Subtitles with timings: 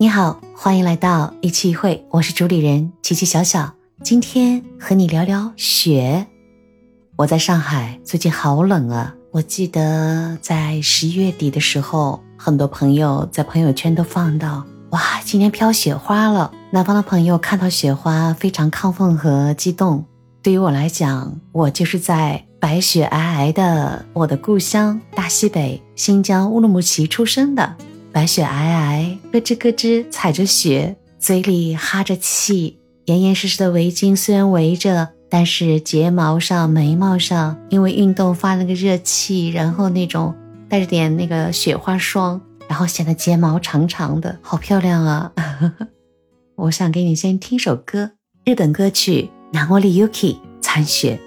[0.00, 3.74] 你好，欢迎来到一期一会，我是主理人琪琪小小。
[4.04, 6.24] 今天和你聊聊雪。
[7.16, 9.12] 我在上海，最近好冷啊！
[9.32, 16.52] 我记得在十一月底的时候，很多朋友在朋友圈都放到，哇，今天飘雪花了。
[16.70, 20.04] 南方的朋友看到雪花非常亢奋和激动。
[20.40, 27.74] 对于我来讲，我就是在白雪皑皑的我的故乡大西北新疆乌鲁木齐出生的。
[28.12, 40.34] 白雪皑皑，咯吱咯吱踩着雪，嘴里哈着气，严严实实的围巾虽然围着，但是睫毛上、眉毛上因为运动发了个热气，然后那种
[40.68, 45.32] 带着点那个雪花霜，然后显得睫毛长长的，好漂亮啊！
[46.56, 48.12] 我想给你先听首歌，
[48.44, 51.20] 日本歌曲《南国里 Yuki》残雪。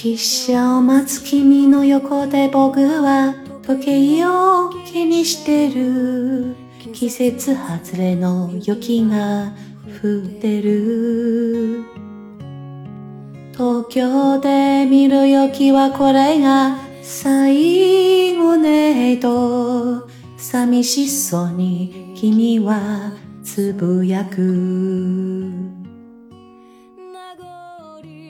[0.00, 3.34] 汽車を待つ君の横で僕は
[3.66, 3.84] 時
[4.20, 6.54] 計を気にしてる。
[6.92, 9.52] 季節外れの雪が
[10.00, 11.82] 降ってる。
[13.54, 23.10] 東京で見る雪はこれが最後ねと寂しそうに君は
[23.42, 25.77] つぶやく。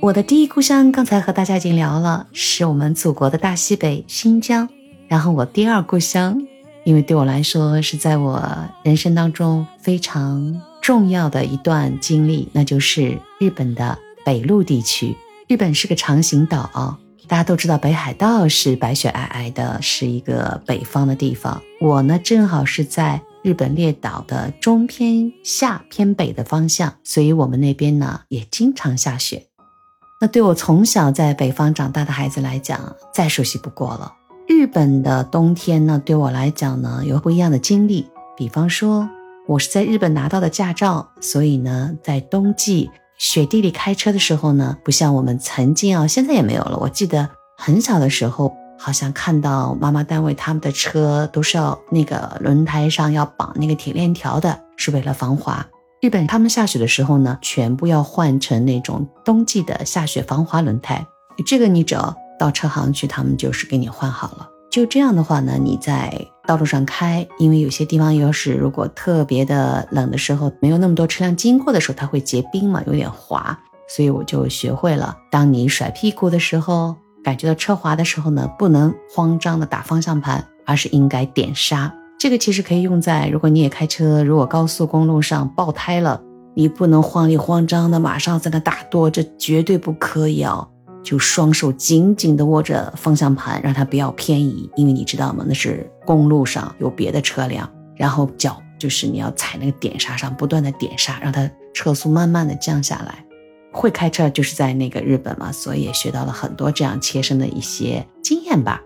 [0.01, 4.69] 我的第一故乡，刚才和大家已经聊了，是我们祖国的大西北新疆。
[5.09, 6.41] 然后我第二故乡，
[6.85, 8.41] 因为对我来说是在我
[8.85, 15.17] 人生当中非常重要的一段经历，那就是日本的北陆地区。
[15.49, 16.97] 日本是个长形岛，
[17.27, 21.61] 大家都知道北海道是白雪皑皑的，是一个北方的地方。
[21.81, 29.45] 我呢，正好是在日本列岛的中偏下偏北的方向，所以我们那边呢也经常下雪。
[30.21, 34.13] 那对我从小在北方长大的孩子来讲，再熟悉不过了。
[34.49, 38.11] 日本的冬天呢，对我来讲呢，有不一样的经历。
[38.37, 39.09] 比方说，
[39.47, 46.77] 我是在日本拿到的驾照，所以呢，在冬季雪地里开车的时候呢，不像我们曾经啊，现在也没有了。
[46.79, 55.65] 我记得很小的时候，好像看到妈妈单位他们的车都是要那个轮胎上要绑那个铁链条的，是为了防滑。
[56.01, 61.05] 日本他们下雪的时候呢，全部要换成那种冬季的下雪防滑轮胎。
[61.45, 64.49] 这个你只要到车行去，他们就是给你换好了。
[64.71, 73.59] 就这样的话呢，你在道路上开，因为有些地方要是如果特别的冷的时候，没有那么多车辆经过的时候，它会结冰嘛，有点滑。
[73.89, 76.95] 所以我就学会了，当你甩屁股的时候，
[77.25, 81.93] 感觉到车滑的时候呢，不能慌张的打方向盘，而是应该点刹。
[82.19, 86.21] 这个其实可以用在，如果你也开车，如果高速公路上爆胎了，
[86.55, 90.69] 你不能慌里慌张的马上在那打舵，这绝对不可以哦。
[91.01, 95.45] 就双手紧紧的握着方向盘，让它不要偏移，因为你知道吗？
[95.47, 103.25] 那是公路上有别的车辆，然后脚就是你要踩那个点刹上，不断的点刹，让它车速慢慢的降下来。
[103.73, 108.83] 会开车就是在那个日本嘛，所以也学到了很多这样切身的一些经验吧。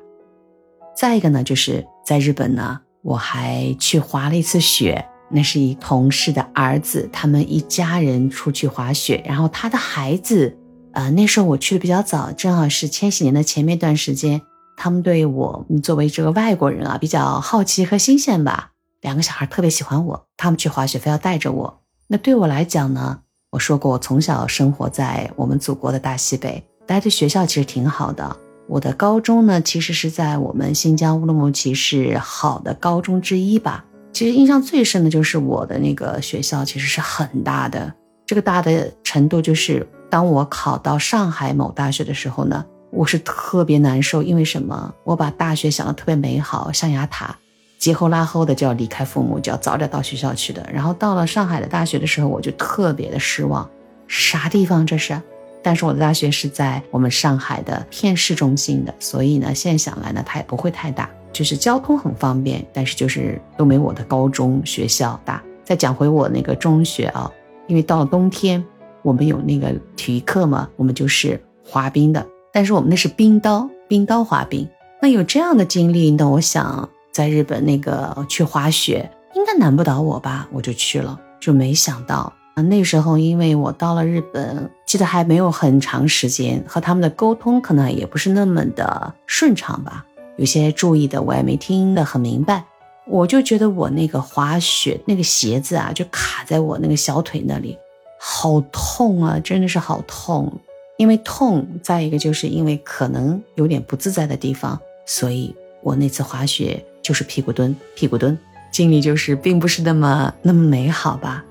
[0.94, 2.78] 再一个呢，就是在日本呢。
[3.02, 10.56] 我还去滑了一次雪，那是一同事的儿子，他们一家人出去滑雪，然后他的孩子，
[10.92, 14.40] 呃，那时候我去的比较早，正好是千禧年的前面一段时间，
[14.76, 18.70] 他们对我作为这个外国人啊比较好奇和新鲜吧，
[19.00, 21.80] 两个小孩特别喜欢我，他们去滑雪非要带着我。
[22.06, 23.20] 那对我来讲呢，
[23.50, 28.36] 我说过我从小生活在我们祖国的大西北，待的学校其实挺好的。
[28.72, 33.84] 我的高中呢，其实是在我们新疆乌鲁木齐是好的高中之一吧。
[34.14, 37.92] 其实印象最深的就是我的那个学校，其实是很大的。
[38.24, 44.94] 这个大的程度，就是当我考到上海某大学的时候呢，我是特别难受，因为什么？
[45.04, 47.36] 我把大学想的特别美好，象牙塔，
[47.78, 50.66] 急后拉后的就要离开父母，就要早点到学校去的。
[50.72, 53.68] 然后到了上海的大学的时候，我就特别的失望，
[54.08, 55.20] 啥地方这是？
[55.62, 65.42] 但是我的大学是在我们上海的偏市中心的，所以呢，现在想来呢，它也不会太大，就是交通很方便，但是就是都没我的高中学校大。
[65.64, 67.30] 再讲回我那个中学啊，
[67.68, 68.62] 因为到了冬天，
[69.02, 74.68] 我们有那个体育课嘛，我们就是滑冰的，但是我们那是冰刀，冰刀滑冰。
[75.00, 82.32] 那有这样的经历，那我想在日本那个去滑雪应该难不倒我吧，我就去了，就没想到。
[82.54, 90.04] 啊，那时候因为我到了日本，记得还没有很长时间，和他们的沟通可能也不是那么的顺畅吧。
[90.36, 92.64] 有些注意的我也没听得很明白，
[93.06, 97.78] 我就觉得我那个滑雪那个鞋子啊，就卡在我那个小腿那里，
[98.18, 100.52] 好痛啊，真的是好痛。
[100.98, 108.38] 因为痛，再一个就是因为可能有点不自在的地方，所以我那次滑雪就是屁股蹲，屁股蹲，
[108.70, 111.44] 经历就是并不是那么那么美好吧。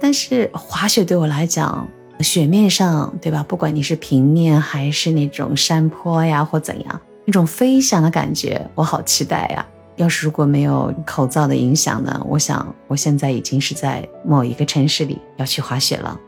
[0.00, 1.86] 但是滑雪对我来讲，
[2.20, 3.44] 雪面上，对吧？
[3.46, 9.66] 不管你是平面还是那种山坡呀，或怎样，那种飞翔的感觉，我好期待呀！
[9.96, 12.24] 要是如果没有口罩的影响呢？
[12.26, 16.18] 我想我现在已经是在某一个城市里要去滑雪了。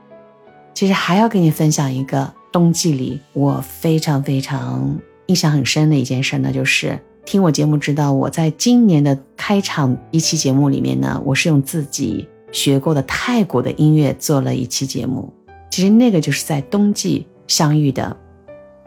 [0.74, 15.32] 其实还要跟你分享一个冬季里我非常非常印象很深的一件事呢，就是听我节目知道，我在今年的开场一期节目里面呢，我是用自己学过的泰国的音乐做了一期节目。
[15.70, 18.16] 其实那个就是在冬季相遇的，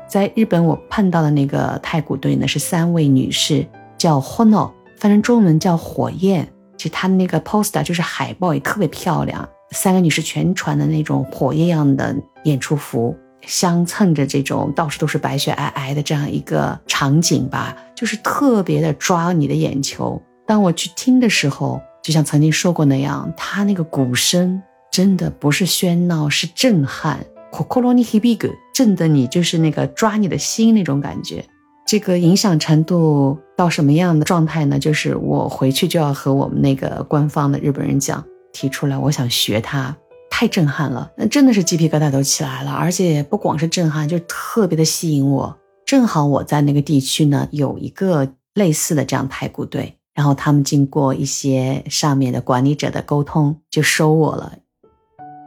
[0.07, 3.65] 在日本我碰到的那个太古队呢是三位女士，
[3.97, 6.47] 叫 Hono，翻成中文叫火焰。
[6.77, 9.49] 其实她的那个 poster 就是海报也特别漂亮。
[9.71, 20.21] 三个女士全穿的那种火焰样的演出服，相蹭着这种到处都是白雪皑皑的这样一个场景吧，就是特别的抓你的眼球。
[20.45, 24.61] 当我去听的时候，就像曾经说过那样，他那个鼓声
[24.91, 27.25] 真的不是喧闹，是震撼，
[28.75, 31.43] 震得你就是那个抓你的心那种感觉。
[31.87, 34.77] 这个影响程度到什么样的状态呢？
[34.77, 38.23] 就是我回去就要和我们那个官方的日本人讲。
[38.53, 39.97] 提出来，我想学它，
[40.29, 45.57] 太震撼了，那真的是鸡皮疙瘩都起来了，而且不光是震撼，就特别的吸引我。
[45.87, 54.53] 正好我在那个地区呢，有一个类似的这样排骨队，然后他们经过一些上面的管理者的沟通，就收我了。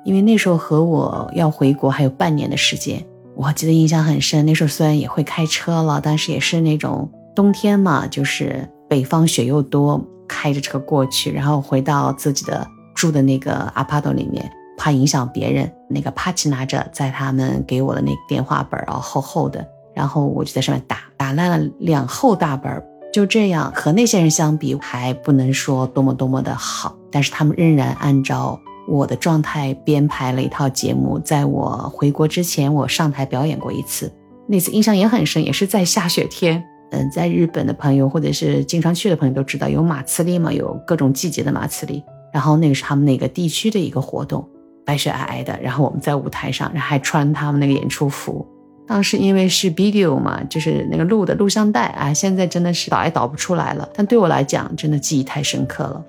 [0.05, 3.05] 因为那时候和我要回国还有半年的时间，
[3.35, 4.47] 我记得印象很深。
[4.47, 12.65] 那时候虽然也会开车了，但是也是那种冬天嘛，就是北方雪又多，开着车过去，然后回到自己的。
[12.95, 34.13] 住的那个阿帕多里面，怕影响别人，那个帕奇拿着在他们给我的那电话本啊，厚厚的，然后我就在上面打，打烂了两厚大本儿，就这样和那些人相比，还不能说多么多么的好，但是他们仍然按照我的状态编排了一套节目，在我回国之前，我上台表演过一次，
[34.47, 42.03] 那次印象也很深，也是在下雪天，嗯，在日本的朋友或者是经常去的朋友都知道，有马茨利嘛，有各种季节的马茨利。
[42.31, 44.47] 然后那个是他们那个地区的一个活动，
[44.85, 45.59] 白雪皑皑的。
[45.63, 48.47] 然后我们在舞台上，然后还穿他们那个演出服。
[48.89, 53.89] 当时因为是 video 嘛，就是那个录的录像带啊，现在真的是导也导不出来了。
[53.95, 56.03] 但对我来讲，真的记忆太深刻了。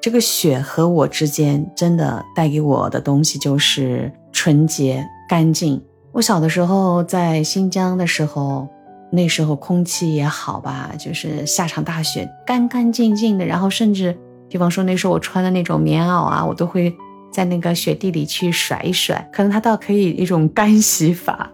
[0.00, 5.80] 这个雪和我之间真的带给我的东西就是纯洁干净。
[6.10, 8.68] 我小的时候在新疆的时候，
[9.12, 14.14] 那时候空气也好吧，就是下场大雪，干干净净的，然后甚至。
[14.50, 16.94] 比方说那时候我穿的那种棉袄啊，我都会
[17.32, 21.50] 在那个雪地里去甩一甩，可能它倒可以一种干洗法。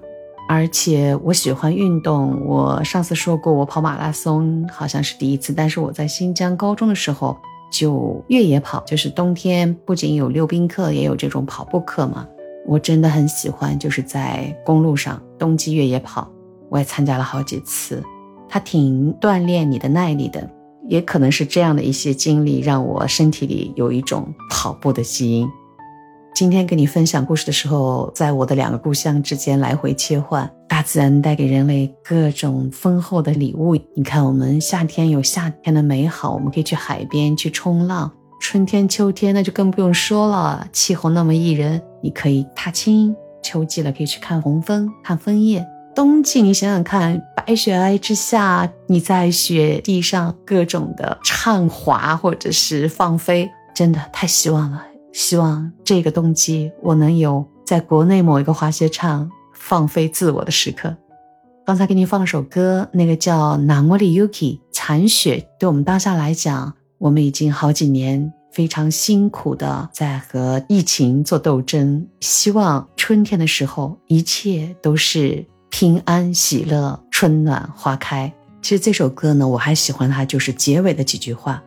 [0.48, 7.36] 而且我喜欢运动，我上次说过我跑马拉松好像是第一次，但是我在新疆高中的时候
[7.70, 12.26] 就越野跑，就是冬天不仅有溜冰课，也有这种跑步课嘛。
[12.66, 16.26] 我真的很喜欢，就是在公路上冬季越野跑，
[16.70, 18.02] 我也参加了好几次，
[18.48, 20.50] 它挺锻炼你的耐力的。
[20.88, 25.46] 也可能是这样的一些经历，让我身体里有一种跑步的基因。
[26.38, 33.74] 今天跟你分享故事的时候，在我的两个故乡之间来回切换，大自然带给人类各种丰厚的礼物。
[33.96, 38.08] 你看，我们夏天有夏天的美好，我们可以去海边去冲浪；
[38.40, 45.66] 春天、秋天那就更不用说了，气候那么宜人，你可以踏青；秋季了可以去看红枫、看枫叶。
[45.92, 54.84] 冬季，你想想看，白雪皑皑之下，你在雪地上各种的畅滑或者是放飞，真的太希望了。
[55.18, 60.96] 希望这个冬季我能有在国内某一个滑雪场放飞自我的时刻。
[61.66, 64.28] 刚才给你放了首歌，那个叫《南莫里 Yuki》
[64.70, 65.44] 残雪。
[65.58, 72.06] 对我们当下来讲，我们已经好几年非常辛苦的在和疫情做斗争。
[72.20, 75.44] 希望春天的时候，一切都是。
[75.70, 78.32] 平安喜乐，春暖花开。
[78.62, 81.60] 其实这首歌呢，我还喜欢它，就是结尾的几句话。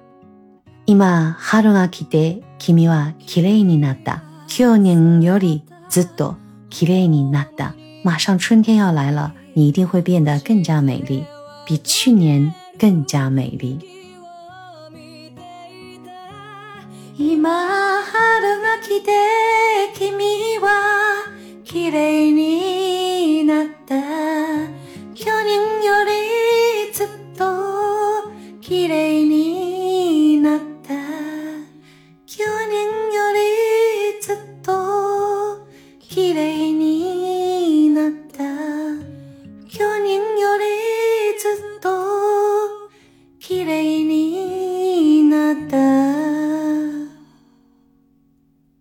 [0.87, 4.22] 今春が来て、君は綺麗になった。
[4.48, 6.36] 去年よりずっと
[6.70, 7.74] 綺麗になった。
[8.04, 11.24] 马上春天要来了，你一定会变得更加美丽，
[11.66, 13.78] 比去年更加美丽。
[17.18, 19.10] 今春が来て、
[19.98, 21.24] 君は
[21.64, 22.49] 綺麗に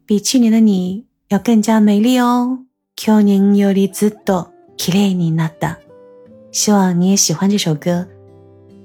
[0.09, 2.59] 比去年的你要更加美丽哦。
[2.95, 5.77] 去年よりずっと綺麗になった。
[6.51, 8.07] 希望你也喜欢这首歌。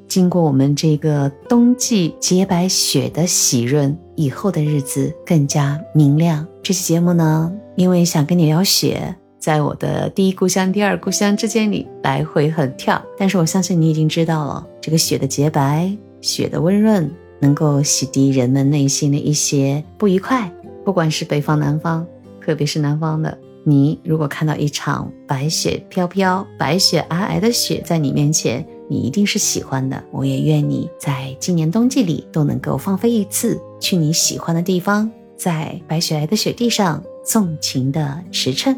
[0.08, 6.44] 经过我们这个冬季洁白雪的洗润，以后的日子更加明亮。
[6.64, 13.00] 这期节目呢，因为想跟你聊雪，在我的第一故乡、第二故乡之间里来回横跳。
[13.16, 17.08] 但是我相信你已经知道了，这个雪的洁白、雪的温润，
[17.38, 20.52] 能够洗涤人们内心的一些不愉快。
[20.85, 22.05] 不管是北方、南方，
[22.39, 28.65] 特别是南方的，你如果看到一场白雪飘飘、白雪皑皑的雪在你面前。
[28.87, 38.75] 你一定是喜欢的，我也愿你在今年冬季里都能够放飞一次，去你喜欢的地方，在白雪皑的雪地上纵情的驰骋。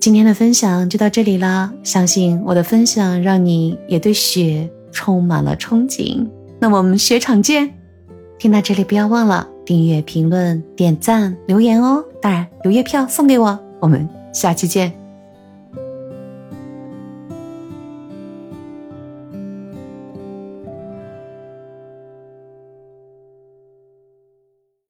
[0.00, 6.26] 今天的分享就到这里啦，相信我的分享让你也对雪充满了憧憬。
[6.58, 7.74] 那我们雪场见！
[8.38, 15.01] 听到这里不要忘了订阅、评论、点赞、留言哦，当然有月票送给我，我们下期见。